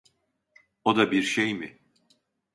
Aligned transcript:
O 0.83 0.95
da 0.95 1.11
bir 1.11 1.23
şey 1.23 1.53
mi? 1.53 1.79